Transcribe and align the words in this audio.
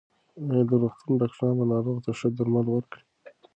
ایا 0.49 0.61
د 0.69 0.71
روغتون 0.81 1.13
ډاکټران 1.21 1.53
به 1.59 1.65
ناروغ 1.73 1.97
ته 2.05 2.11
ښه 2.17 2.27
درمل 2.37 2.65
ورکړي؟ 2.71 3.03